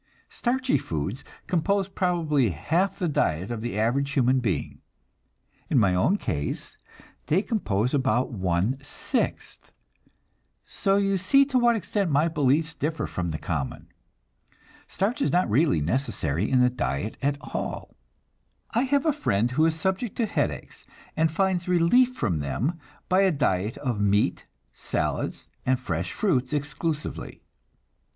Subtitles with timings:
[0.29, 4.81] Starchy foods compose probably half the diet of the average human being.
[5.69, 6.75] In my own case,
[7.27, 9.71] they compose about one sixth,
[10.65, 13.89] so you see to what extent my beliefs differ from the common.
[14.87, 17.95] Starch is not really necessary in the diet at all.
[18.71, 20.83] I have a friend who is subject to headaches,
[21.15, 27.43] and finds relief from them by a diet of meat, salads, and fresh fruits exclusively.